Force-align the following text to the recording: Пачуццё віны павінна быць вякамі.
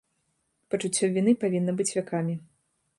Пачуццё 0.71 1.05
віны 1.19 1.37
павінна 1.45 1.71
быць 1.81 1.91
вякамі. 1.97 2.33